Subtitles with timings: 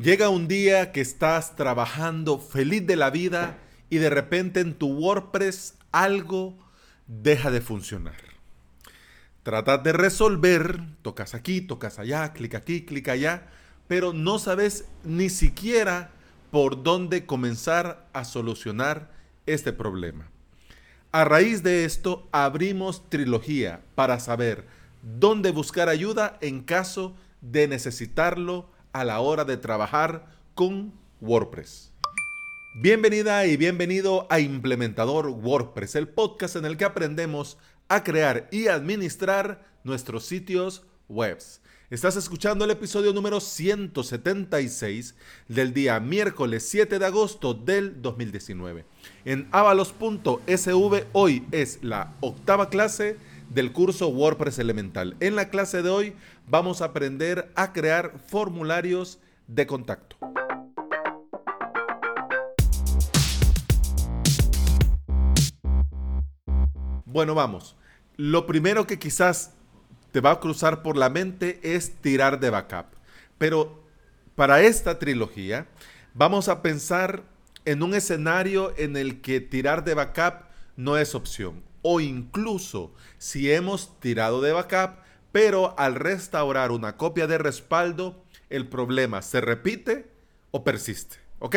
[0.00, 3.58] Llega un día que estás trabajando feliz de la vida
[3.90, 6.56] y de repente en tu WordPress algo
[7.08, 8.14] deja de funcionar.
[9.42, 13.48] Tratas de resolver, tocas aquí, tocas allá, clic aquí, clic allá,
[13.88, 16.12] pero no sabes ni siquiera
[16.52, 19.10] por dónde comenzar a solucionar
[19.46, 20.30] este problema.
[21.10, 24.64] A raíz de esto, abrimos trilogía para saber
[25.02, 30.26] dónde buscar ayuda en caso de necesitarlo a la hora de trabajar
[30.56, 31.92] con WordPress.
[32.82, 38.66] Bienvenida y bienvenido a Implementador WordPress, el podcast en el que aprendemos a crear y
[38.66, 41.38] administrar nuestros sitios web.
[41.90, 45.14] Estás escuchando el episodio número 176
[45.46, 48.84] del día miércoles 7 de agosto del 2019.
[49.24, 53.16] En avalos.sv hoy es la octava clase
[53.48, 55.16] del curso WordPress Elemental.
[55.20, 56.14] En la clase de hoy
[56.46, 60.16] vamos a aprender a crear formularios de contacto.
[67.04, 67.76] Bueno, vamos.
[68.16, 69.54] Lo primero que quizás
[70.12, 72.86] te va a cruzar por la mente es tirar de backup.
[73.38, 73.82] Pero
[74.34, 75.66] para esta trilogía
[76.14, 77.22] vamos a pensar
[77.64, 80.44] en un escenario en el que tirar de backup
[80.76, 85.00] no es opción o incluso si hemos tirado de backup,
[85.32, 90.10] pero al restaurar una copia de respaldo, el problema se repite
[90.50, 91.16] o persiste.
[91.40, 91.56] ¿Ok?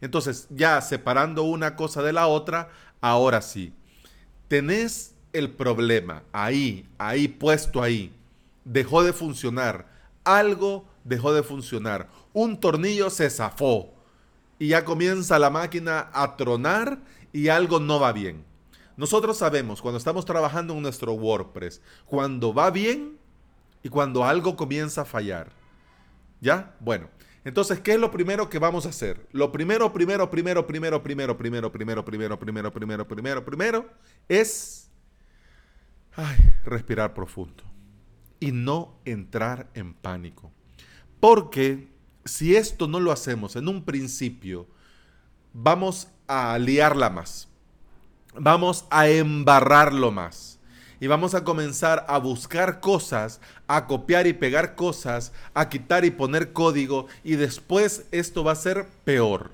[0.00, 3.72] Entonces, ya separando una cosa de la otra, ahora sí,
[4.48, 8.12] tenés el problema ahí, ahí puesto ahí,
[8.64, 9.86] dejó de funcionar,
[10.24, 13.94] algo dejó de funcionar, un tornillo se zafó
[14.58, 16.98] y ya comienza la máquina a tronar
[17.32, 18.44] y algo no va bien.
[19.00, 23.16] Nosotros sabemos cuando estamos trabajando en nuestro WordPress, cuando va bien
[23.82, 25.52] y cuando algo comienza a fallar.
[26.42, 26.76] ¿Ya?
[26.80, 27.08] Bueno,
[27.42, 29.26] entonces, ¿qué es lo primero que vamos a hacer?
[29.32, 33.90] Lo primero, primero, primero, primero, primero, primero, primero, primero, primero, primero, primero, primero,
[34.28, 34.90] es
[36.66, 37.64] respirar profundo
[38.38, 40.52] y no entrar en pánico.
[41.20, 41.88] Porque
[42.26, 44.68] si esto no lo hacemos en un principio,
[45.54, 47.49] vamos a liarla más
[48.34, 50.58] vamos a embarrarlo más.
[51.00, 56.10] Y vamos a comenzar a buscar cosas, a copiar y pegar cosas, a quitar y
[56.10, 57.06] poner código.
[57.24, 59.50] Y después esto va a ser peor.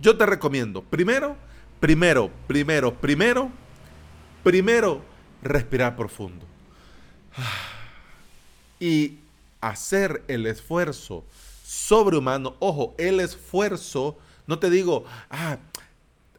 [0.00, 1.36] Yo te recomiendo, primero,
[1.78, 3.50] primero, primero, primero,
[4.42, 5.02] primero,
[5.42, 6.44] respirar profundo.
[8.78, 9.20] Y
[9.62, 11.24] hacer el esfuerzo
[11.64, 12.56] sobrehumano.
[12.58, 15.56] Ojo, el esfuerzo, no te digo, ah,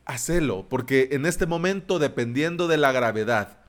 [0.07, 3.59] hacelo, porque en este momento, dependiendo de la gravedad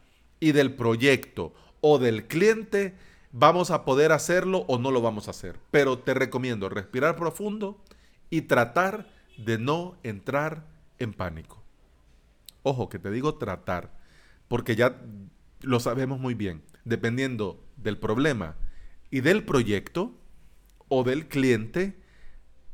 [0.40, 2.94] y del proyecto o del cliente,
[3.32, 5.58] vamos a poder hacerlo o no lo vamos a hacer.
[5.70, 7.82] Pero te recomiendo respirar profundo
[8.30, 10.64] y tratar de no entrar
[10.98, 11.62] en pánico.
[12.62, 13.92] Ojo, que te digo tratar,
[14.46, 15.00] porque ya
[15.60, 16.62] lo sabemos muy bien.
[16.84, 18.56] Dependiendo del problema
[19.10, 20.14] y del proyecto
[20.88, 21.98] o del cliente,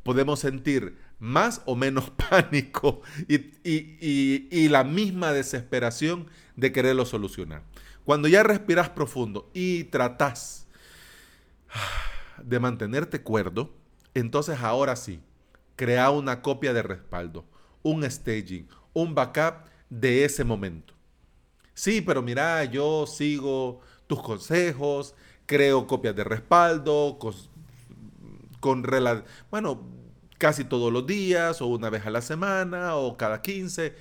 [0.03, 7.63] podemos sentir más o menos pánico y, la misma desesperación de quererlo solucionar.
[8.03, 10.67] Cuando ya respiras profundo y tratas
[12.43, 13.73] de mantenerte cuerdo,
[14.13, 15.19] entonces ahora sí,
[15.75, 17.45] crea una copia de respaldo,
[17.83, 20.93] un staging, un backup de ese momento.
[21.73, 25.15] Sí, pero mira, yo sigo tus consejos,
[25.45, 27.33] creo copias de respaldo, con,
[28.59, 28.83] con
[29.51, 29.94] bueno,
[30.45, 33.95] casi todos los días o una vez a la semana o cada 15.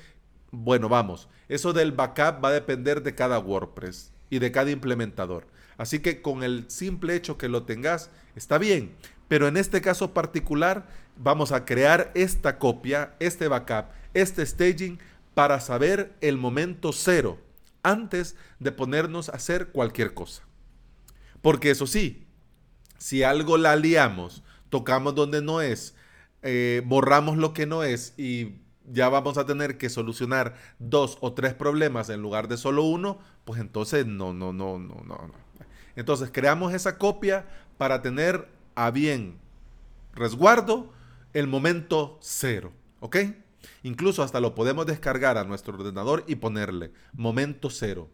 [0.50, 5.46] Bueno, vamos, eso del backup va a depender de cada WordPress y de cada implementador.
[5.78, 8.94] Así que con el simple hecho que lo tengas, está bien.
[9.26, 14.98] Pero en este caso particular, vamos a crear esta copia, este backup, este staging
[15.32, 17.38] para saber el momento cero
[17.82, 20.42] antes de ponernos a hacer cualquier cosa.
[21.40, 22.26] Porque eso sí,
[22.98, 25.94] si algo la liamos, tocamos donde no es,
[26.44, 28.56] eh, borramos lo que no es y
[28.86, 33.18] ya vamos a tener que solucionar dos o tres problemas en lugar de solo uno,
[33.44, 35.14] pues entonces no, no, no, no, no.
[35.26, 35.34] no.
[35.96, 37.46] Entonces creamos esa copia
[37.78, 39.38] para tener a bien
[40.12, 40.92] resguardo
[41.32, 43.16] el momento cero, ¿ok?
[43.82, 48.10] Incluso hasta lo podemos descargar a nuestro ordenador y ponerle momento cero.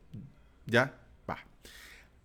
[0.66, 1.00] ¿Ya?
[1.28, 1.38] Va.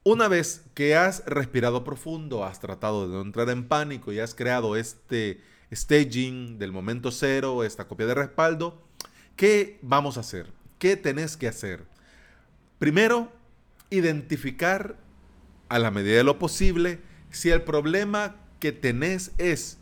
[0.04, 4.36] Una vez que has respirado profundo, has tratado de no entrar en pánico y has
[4.36, 5.42] creado este
[5.72, 8.82] staging del momento cero, esta copia de respaldo.
[9.36, 10.52] ¿Qué vamos a hacer?
[10.80, 11.86] ¿Qué tenés que hacer?
[12.80, 13.32] Primero,
[13.90, 14.98] identificar
[15.70, 17.00] a la medida de lo posible
[17.32, 19.78] si el problema que tenés es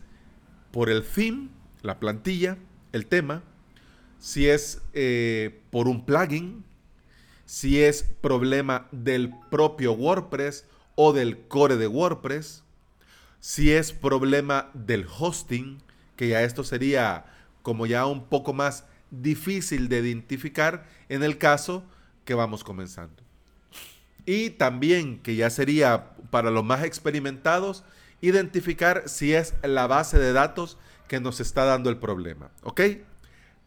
[0.72, 1.50] por el theme,
[1.82, 2.58] la plantilla,
[2.92, 3.44] el tema,
[4.20, 6.64] si es eh, por un plugin,
[7.46, 10.66] si es problema del propio WordPress
[10.96, 12.63] o del core de WordPress,
[13.44, 15.84] si es problema del hosting,
[16.16, 17.26] que ya esto sería
[17.62, 21.84] como ya un poco más difícil de identificar en el caso
[22.24, 23.22] que vamos comenzando.
[24.26, 27.84] Y también que ya sería para los más experimentados
[28.22, 30.78] identificar si es la base de datos
[31.10, 32.50] que nos está dando el problema.
[32.62, 32.80] ¿Ok?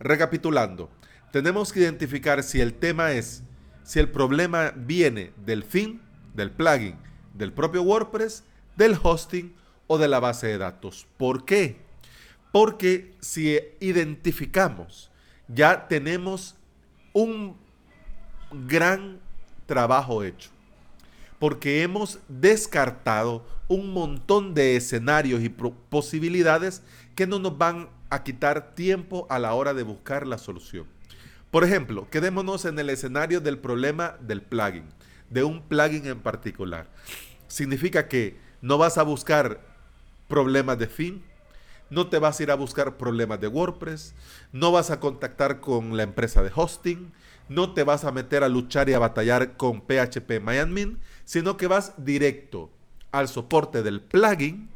[0.01, 0.89] Recapitulando,
[1.33, 3.43] tenemos que identificar si el tema es,
[3.85, 6.01] si el problema viene del fin,
[6.33, 6.97] del plugin,
[7.35, 8.43] del propio WordPress,
[8.77, 9.55] del hosting
[9.87, 11.07] o de la base de datos.
[11.17, 11.77] ¿Por qué?
[12.53, 15.11] Porque si identificamos,
[15.49, 16.57] ya tenemos
[17.13, 17.57] un
[18.51, 19.21] gran
[19.67, 20.51] trabajo hecho.
[21.39, 26.83] Porque hemos descartado un montón de escenarios y posibilidades
[27.15, 30.87] que no nos van a quitar tiempo a la hora de buscar la solución.
[31.51, 34.85] Por ejemplo, quedémonos en el escenario del problema del plugin,
[35.31, 36.89] de un plugin en particular.
[37.49, 39.61] Significa que no vas a buscar
[40.29, 41.23] problemas de fin,
[41.91, 44.15] no te vas a ir a buscar problemas de WordPress,
[44.53, 47.13] no vas a contactar con la empresa de hosting,
[47.49, 51.69] no te vas a meter a luchar y a batallar con PHP MyAdmin, sino que
[51.69, 52.71] vas directo
[53.13, 54.69] al soporte del plugin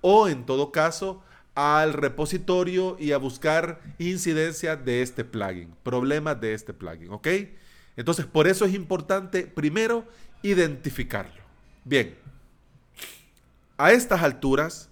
[0.00, 1.22] o en todo caso
[1.54, 7.28] al repositorio y a buscar incidencias de este plugin, problemas de este plugin, ¿ok?
[7.96, 10.06] Entonces, por eso es importante primero
[10.42, 11.42] identificarlo.
[11.84, 12.14] Bien,
[13.78, 14.88] a estas alturas,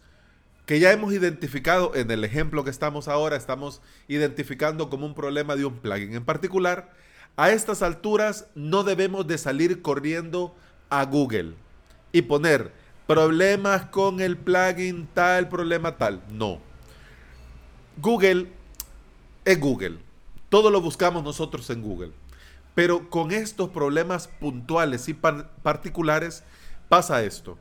[0.67, 5.57] que ya hemos identificado en el ejemplo que estamos ahora, estamos identificando como un problema
[5.57, 6.91] de un plugin en particular,
[7.37, 10.55] a estas alturas no debemos de salir corriendo
[10.89, 11.55] a Google
[12.13, 12.73] y poner
[13.07, 16.23] problemas con el plugin tal, problema tal.
[16.31, 16.61] No.
[18.01, 18.53] Google
[19.45, 19.99] es Google.
[20.49, 22.13] Todo lo buscamos nosotros en Google.
[22.75, 26.45] Pero con estos problemas puntuales y particulares
[26.89, 27.59] pasa esto.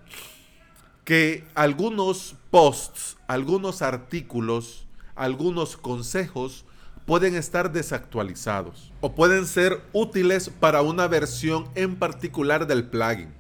[1.04, 4.86] Que algunos posts, algunos artículos,
[5.16, 6.66] algunos consejos
[7.06, 13.34] pueden estar desactualizados o pueden ser útiles para una versión en particular del plugin.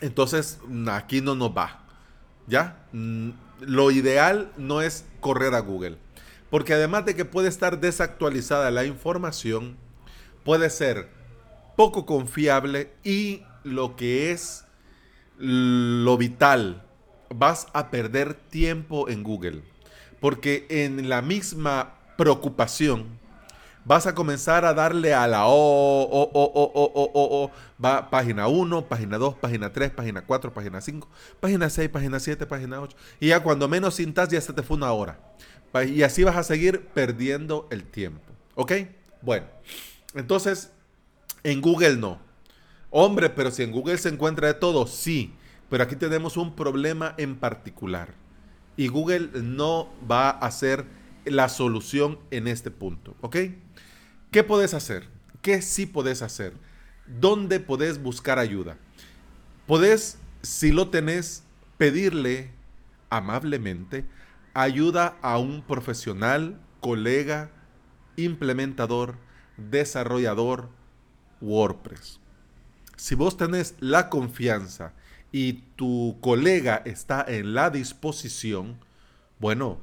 [0.00, 0.58] Entonces,
[0.90, 1.80] aquí no nos va.
[2.46, 2.84] ¿Ya?
[2.92, 5.96] Mm, lo ideal no es correr a Google.
[6.50, 9.76] Porque además de que puede estar desactualizada la información,
[10.44, 11.08] puede ser
[11.76, 14.64] poco confiable y lo que es
[15.42, 16.82] lo vital,
[17.28, 19.62] vas a perder tiempo en Google.
[20.20, 23.18] Porque en la misma preocupación,
[23.84, 27.50] vas a comenzar a darle a la O, O, O, O, O, O, O,
[27.84, 31.08] va página 1, página 2, página 3, página 4, página 5,
[31.40, 32.96] página 6, página 7, página 8.
[33.20, 35.18] Y ya cuando menos cintas ya se te fue una hora.
[35.88, 38.22] Y así vas a seguir perdiendo el tiempo.
[38.54, 38.72] ¿Ok?
[39.22, 39.46] Bueno,
[40.14, 40.70] entonces,
[41.42, 42.20] en Google no.
[42.94, 45.32] Hombre, pero si en Google se encuentra de todo, sí.
[45.70, 48.14] Pero aquí tenemos un problema en particular.
[48.76, 50.84] Y Google no va a ser
[51.24, 53.36] la solución en este punto, ¿ok?
[54.30, 55.08] ¿Qué puedes hacer?
[55.40, 56.52] ¿Qué sí puedes hacer?
[57.06, 58.76] ¿Dónde puedes buscar ayuda?
[59.66, 61.44] Puedes, si lo tenés,
[61.78, 62.50] pedirle
[63.08, 64.04] amablemente
[64.52, 67.50] ayuda a un profesional, colega,
[68.16, 69.16] implementador,
[69.56, 70.68] desarrollador
[71.40, 72.21] WordPress.
[73.02, 74.92] Si vos tenés la confianza
[75.32, 78.78] y tu colega está en la disposición,
[79.40, 79.80] bueno,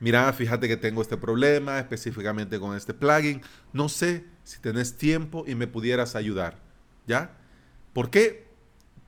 [0.00, 3.40] mira, fíjate que tengo este problema específicamente con este plugin,
[3.72, 6.58] no sé si tenés tiempo y me pudieras ayudar,
[7.06, 7.38] ¿ya?
[7.94, 8.48] ¿Por qué?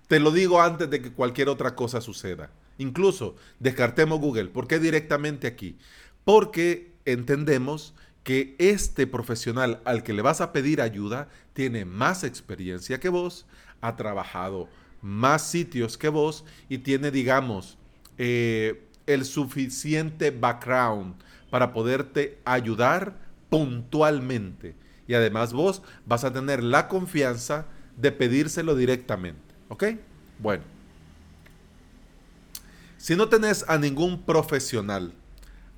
[0.08, 2.48] Te lo digo antes de que cualquier otra cosa suceda.
[2.78, 4.46] Incluso descartemos Google.
[4.46, 5.76] ¿Por qué directamente aquí?
[6.24, 7.92] Porque entendemos
[8.26, 13.46] que este profesional al que le vas a pedir ayuda tiene más experiencia que vos,
[13.80, 14.68] ha trabajado
[15.00, 17.78] más sitios que vos y tiene, digamos,
[18.18, 21.14] eh, el suficiente background
[21.50, 23.16] para poderte ayudar
[23.48, 24.74] puntualmente.
[25.06, 27.66] Y además vos vas a tener la confianza
[27.96, 29.54] de pedírselo directamente.
[29.68, 29.84] ¿Ok?
[30.40, 30.64] Bueno.
[32.98, 35.14] Si no tenés a ningún profesional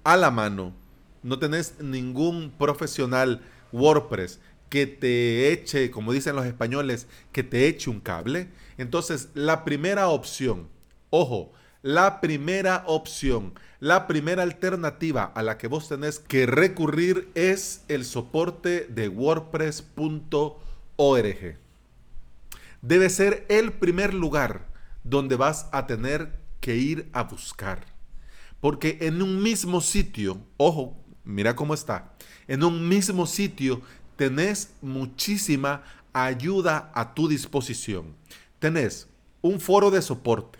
[0.02, 0.72] a la mano,
[1.22, 7.90] no tenés ningún profesional WordPress que te eche, como dicen los españoles, que te eche
[7.90, 10.68] un cable, entonces la primera opción,
[11.10, 17.84] ojo, la primera opción, la primera alternativa a la que vos tenés que recurrir es
[17.88, 20.58] el soporte de wordpress.org.
[22.82, 24.66] Debe ser el primer lugar
[25.04, 27.86] donde vas a tener que ir a buscar.
[28.60, 30.96] Porque en un mismo sitio, ojo,
[31.28, 32.12] mira cómo está,
[32.46, 33.82] en un mismo sitio
[34.16, 35.82] tenés muchísima
[36.12, 38.16] ayuda a tu disposición.
[38.58, 39.08] Tenés
[39.40, 40.58] un foro de soporte,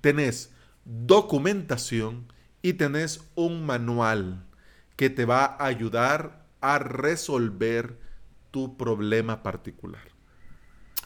[0.00, 0.50] tenés
[0.84, 4.44] documentación y tenés un manual
[4.96, 7.98] que te va a ayudar a resolver
[8.50, 10.02] tu problema particular.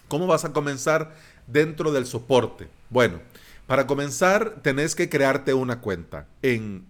[0.09, 1.17] ¿Cómo vas a comenzar
[1.47, 2.69] dentro del soporte?
[2.91, 3.21] Bueno,
[3.67, 6.87] para comenzar tenés que crearte una cuenta en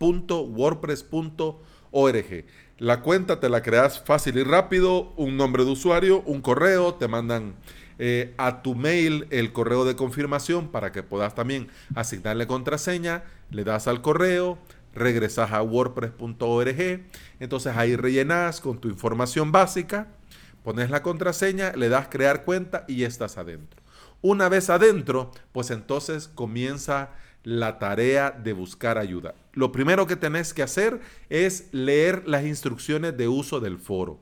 [0.00, 2.44] es.wordpress.org.
[2.78, 7.06] La cuenta te la creas fácil y rápido, un nombre de usuario, un correo, te
[7.08, 7.54] mandan
[7.98, 13.64] eh, a tu mail el correo de confirmación para que puedas también asignarle contraseña, le
[13.64, 14.56] das al correo,
[14.94, 17.02] regresas a wordpress.org,
[17.38, 20.08] entonces ahí rellenas con tu información básica,
[20.64, 23.78] pones la contraseña, le das crear cuenta y estás adentro.
[24.22, 27.10] Una vez adentro, pues entonces comienza
[27.42, 29.34] la tarea de buscar ayuda.
[29.52, 34.20] Lo primero que tenés que hacer es leer las instrucciones de uso del foro.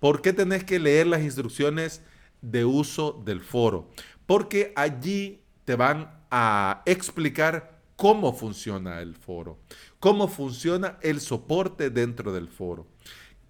[0.00, 2.02] ¿Por qué tenés que leer las instrucciones
[2.42, 3.90] de uso del foro?
[4.26, 9.58] Porque allí te van a explicar cómo funciona el foro,
[9.98, 12.86] cómo funciona el soporte dentro del foro,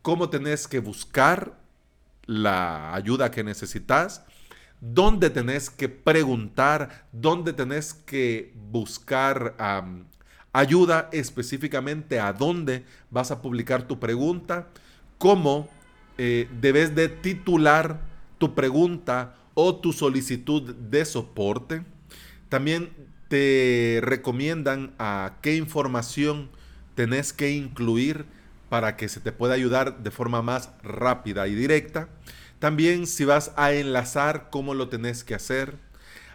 [0.03, 1.59] cómo tenés que buscar
[2.27, 4.25] la ayuda que necesitas,
[4.81, 9.57] dónde tenés que preguntar, dónde tenés que buscar
[10.57, 14.69] ayuda específicamente a dónde vas a publicar tu pregunta,
[15.19, 15.69] cómo
[16.17, 18.01] eh, debes de titular
[18.39, 21.83] tu pregunta o tu solicitud de soporte.
[22.49, 22.91] También
[23.29, 26.49] te recomiendan a qué información
[26.95, 28.25] tenés que incluir
[28.71, 32.09] para que se te pueda ayudar de forma más rápida y directa.
[32.61, 35.75] También si vas a enlazar, cómo lo tenés que hacer.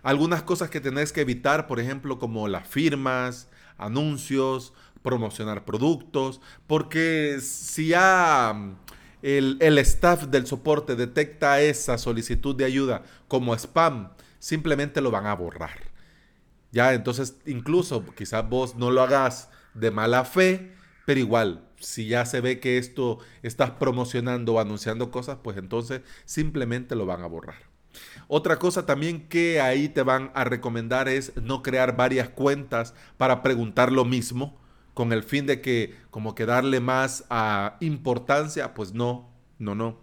[0.04, 3.48] Algunas cosas que tenés que evitar, por ejemplo, como las firmas,
[3.86, 8.76] anuncios, promocionar productos, porque si ya mm,
[9.24, 15.26] el, el, staff del soporte detecta esa solicitud de ayuda como spam, simplemente lo van
[15.26, 15.92] a borrar.
[16.72, 20.74] Ya, entonces incluso quizás vos no lo hagas de mala fe,
[21.06, 26.02] pero igual si ya se ve que esto estás promocionando o anunciando cosas, pues entonces
[26.26, 27.71] simplemente lo van a borrar.
[28.27, 33.41] Otra cosa también que ahí te van a recomendar es no crear varias cuentas para
[33.43, 34.60] preguntar lo mismo
[34.93, 39.29] con el fin de que como que darle más a importancia, pues no,
[39.60, 40.00] no, no.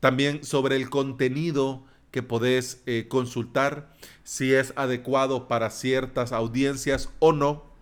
[0.00, 3.92] También sobre el contenido que podés eh, consultar,
[4.24, 7.72] si es adecuado para ciertas audiencias o no.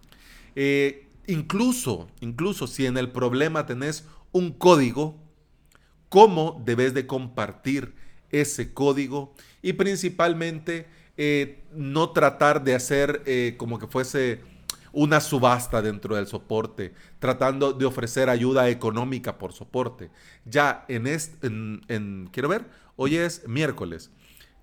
[0.54, 5.14] Eh, Incluso, incluso si en el problema tenés un código,
[6.08, 7.94] cómo debes de compartir
[8.30, 10.86] ese código y principalmente
[11.16, 14.40] eh, no tratar de hacer eh, como que fuese
[14.92, 20.10] una subasta dentro del soporte, tratando de ofrecer ayuda económica por soporte.
[20.44, 24.10] Ya en este, en, quiero ver, hoy es miércoles.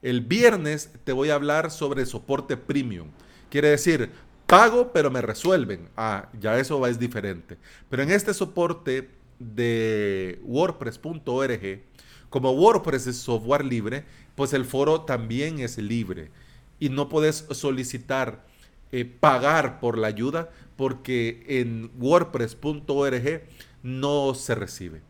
[0.02, 3.10] El viernes te voy a hablar sobre soporte premium.
[3.50, 4.12] Quiere decir,
[4.46, 5.90] Pago, pero me resuelven.
[5.98, 7.58] Ah, ya eso es diferente.
[7.90, 11.84] Pero en este soporte de WordPress.org,
[12.30, 14.06] como WordPress es software libre,
[14.36, 16.32] pues el foro también es libre.
[16.80, 18.46] Y no puedes solicitar
[18.92, 23.44] eh, pagar por la ayuda porque en WordPress.org
[23.84, 25.02] no se recibe.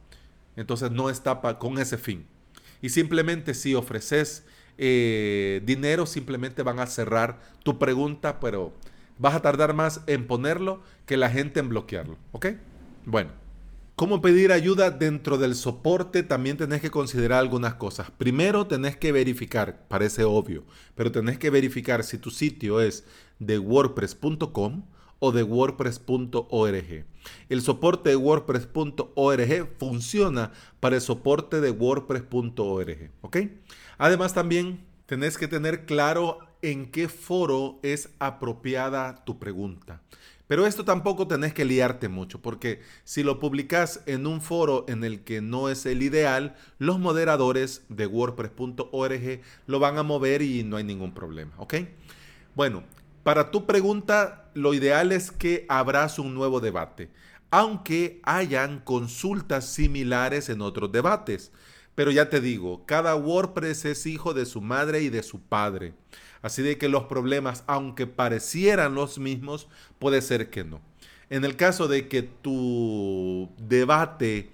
[0.55, 2.25] Entonces no está con ese fin.
[2.81, 4.45] Y simplemente si ofreces
[4.77, 8.73] eh, dinero, simplemente van a cerrar tu pregunta, pero
[9.17, 12.17] vas a tardar más en ponerlo que la gente en bloquearlo.
[12.31, 12.47] ¿Ok?
[13.05, 13.46] Bueno.
[13.97, 16.21] ¿Cómo pedir ayuda dentro del soporte?
[16.21, 18.11] También tenés que considerar algunas cosas.
[18.11, 23.05] Primero tenés que verificar, parece obvio, pero tenés que verificar si tu sitio es
[23.39, 24.83] de wordpress.com
[25.17, 27.05] o de wordpress.org.
[27.49, 33.09] El soporte de wordpress.org funciona para el soporte de wordpress.org.
[33.21, 33.37] ¿Ok?
[33.97, 40.01] Además también tenés que tener claro en qué foro es apropiada tu pregunta.
[40.47, 45.03] Pero esto tampoco tenés que liarte mucho, porque si lo publicas en un foro en
[45.03, 50.63] el que no es el ideal, los moderadores de wordpress.org lo van a mover y
[50.63, 51.75] no hay ningún problema, ¿ok?
[52.55, 52.83] Bueno,
[53.23, 57.09] para tu pregunta, lo ideal es que abras un nuevo debate,
[57.51, 61.51] aunque hayan consultas similares en otros debates.
[61.93, 65.93] Pero ya te digo, cada WordPress es hijo de su madre y de su padre.
[66.41, 69.67] Así de que los problemas, aunque parecieran los mismos,
[69.99, 70.81] puede ser que no.
[71.29, 74.51] En el caso de que tu debate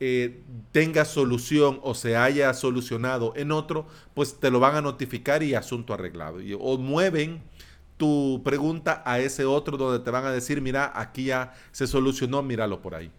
[0.00, 5.42] eh, tenga solución o se haya solucionado en otro, pues te lo van a notificar
[5.42, 6.38] y asunto arreglado.
[6.58, 7.42] o mueven
[8.00, 12.42] tu pregunta a ese otro donde te van a decir, mira, aquí ya se solucionó,
[12.42, 13.12] míralo por ahí.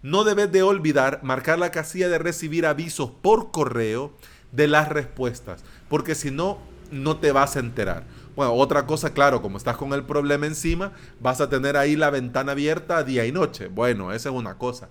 [0.00, 4.14] No debes de olvidar marcar la casilla de recibir avisos por correo
[4.50, 6.58] de las respuestas, porque si no,
[6.92, 8.04] no te vas a enterar.
[8.36, 12.10] Bueno, otra cosa, claro, como estás con el problema encima, vas a tener ahí la
[12.10, 13.68] ventana abierta día y noche.
[13.68, 14.88] Bueno, esa es una cosa.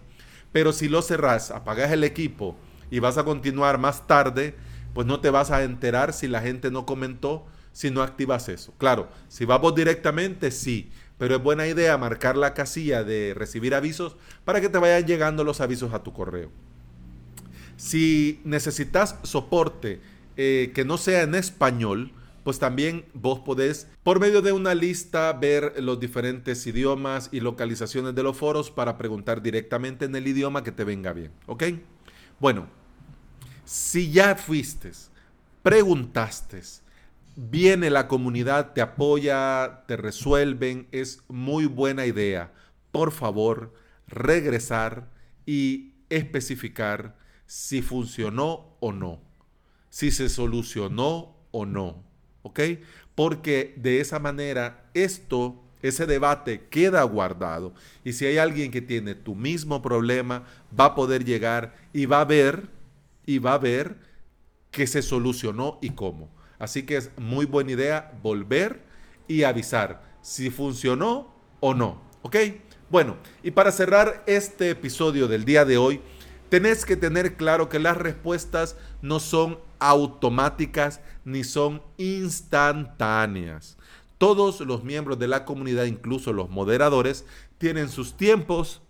[0.51, 2.57] Pero si lo cerrás, apagas el equipo
[2.89, 4.55] y vas a continuar más tarde,
[4.93, 8.73] pues no te vas a enterar si la gente no comentó, si no activas eso.
[8.77, 14.17] Claro, si vamos directamente, sí, pero es buena idea marcar la casilla de recibir avisos
[14.43, 16.51] para que te vayan llegando los avisos a tu correo.
[17.77, 20.01] Si necesitas soporte
[20.37, 22.11] eh, que no sea en español,
[22.43, 28.15] pues también vos podés, por medio de una lista, ver los diferentes idiomas y localizaciones
[28.15, 31.31] de los foros para preguntar directamente en el idioma que te venga bien.
[31.45, 31.63] ¿Ok?
[32.39, 32.67] Bueno,
[33.63, 34.91] si ya fuiste,
[35.61, 36.61] preguntaste,
[37.35, 42.51] viene la comunidad, te apoya, te resuelven, es muy buena idea.
[42.91, 43.73] Por favor,
[44.07, 45.09] regresar
[45.45, 49.21] y especificar si funcionó o no,
[49.91, 52.11] si se solucionó o no.
[52.43, 52.59] ¿ok?
[53.15, 57.73] Porque de esa manera esto, ese debate queda guardado.
[58.03, 60.45] Y si hay alguien que tiene tu mismo problema,
[60.77, 62.69] va a poder llegar y va a ver,
[63.25, 63.97] y va a ver
[64.71, 66.29] que se solucionó y cómo.
[66.59, 68.81] Así que es muy buena idea volver
[69.27, 72.35] y avisar si funcionó o no, ¿ok?
[72.89, 76.01] Bueno, y para cerrar este episodio del día de hoy,
[76.49, 83.77] tenés que tener claro que las respuestas no son automáticas ni son instantáneas.
[84.17, 87.25] Todos los miembros de la comunidad, incluso los moderadores,
[87.57, 88.81] tienen sus tiempos,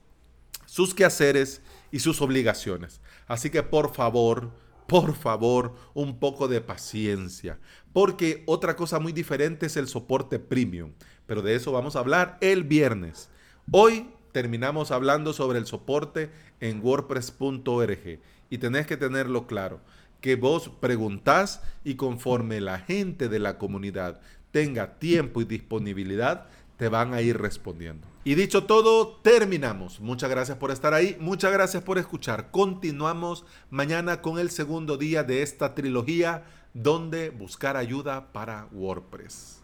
[0.65, 3.00] sus quehaceres y sus obligaciones.
[3.27, 4.51] Así que por favor,
[4.88, 7.57] por favor, un poco de paciencia.
[7.93, 10.91] Porque otra cosa muy diferente es el soporte premium.
[11.25, 13.29] Pero de eso vamos a hablar el viernes.
[13.71, 16.29] Hoy terminamos hablando sobre el soporte
[16.60, 18.19] en wordpress.org.
[18.49, 19.80] Y tenés que tenerlo claro
[20.21, 26.89] que vos preguntás y conforme la gente de la comunidad tenga tiempo y disponibilidad, te
[26.89, 28.07] van a ir respondiendo.
[28.23, 29.99] Y dicho todo, terminamos.
[29.99, 32.51] Muchas gracias por estar ahí, muchas gracias por escuchar.
[32.51, 39.62] Continuamos mañana con el segundo día de esta trilogía donde buscar ayuda para WordPress.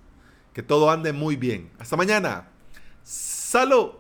[0.54, 1.70] Que todo ande muy bien.
[1.78, 2.50] Hasta mañana.
[3.04, 3.98] Salud.